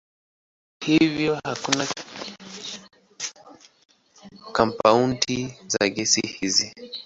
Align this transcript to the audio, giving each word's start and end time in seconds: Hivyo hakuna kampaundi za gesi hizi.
Hivyo 0.85 1.35
hakuna 1.43 1.87
kampaundi 4.53 5.55
za 5.67 5.89
gesi 5.89 6.21
hizi. 6.27 6.73